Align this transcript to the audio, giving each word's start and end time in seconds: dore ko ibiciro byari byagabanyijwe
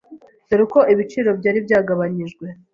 dore 0.47 0.63
ko 0.73 0.79
ibiciro 0.93 1.29
byari 1.39 1.59
byagabanyijwe 1.65 2.45